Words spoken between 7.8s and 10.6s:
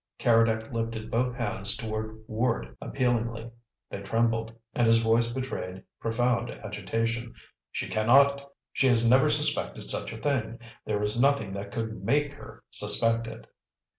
cannot! She has never suspected such a thing;